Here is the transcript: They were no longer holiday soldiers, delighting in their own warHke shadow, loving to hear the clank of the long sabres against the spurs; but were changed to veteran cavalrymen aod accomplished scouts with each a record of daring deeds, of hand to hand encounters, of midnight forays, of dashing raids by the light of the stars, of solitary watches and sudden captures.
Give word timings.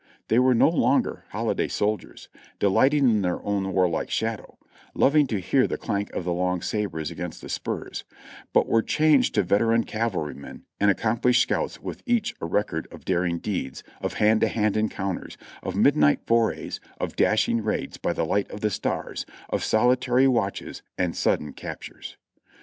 They 0.29 0.39
were 0.39 0.55
no 0.55 0.67
longer 0.67 1.25
holiday 1.29 1.67
soldiers, 1.67 2.27
delighting 2.57 3.07
in 3.07 3.21
their 3.21 3.39
own 3.43 3.65
warHke 3.65 4.09
shadow, 4.09 4.57
loving 4.95 5.27
to 5.27 5.39
hear 5.39 5.67
the 5.67 5.77
clank 5.77 6.11
of 6.13 6.23
the 6.23 6.33
long 6.33 6.63
sabres 6.63 7.11
against 7.11 7.39
the 7.43 7.49
spurs; 7.49 8.03
but 8.51 8.65
were 8.67 8.81
changed 8.81 9.35
to 9.35 9.43
veteran 9.43 9.83
cavalrymen 9.83 10.65
aod 10.81 10.89
accomplished 10.89 11.43
scouts 11.43 11.79
with 11.83 12.01
each 12.07 12.33
a 12.41 12.47
record 12.47 12.87
of 12.89 13.05
daring 13.05 13.37
deeds, 13.37 13.83
of 14.01 14.13
hand 14.13 14.41
to 14.41 14.47
hand 14.47 14.75
encounters, 14.75 15.37
of 15.61 15.75
midnight 15.75 16.21
forays, 16.25 16.79
of 16.99 17.15
dashing 17.15 17.61
raids 17.63 17.97
by 17.97 18.11
the 18.11 18.25
light 18.25 18.49
of 18.49 18.61
the 18.61 18.71
stars, 18.71 19.27
of 19.51 19.63
solitary 19.63 20.27
watches 20.27 20.81
and 20.97 21.15
sudden 21.15 21.53
captures. 21.53 22.17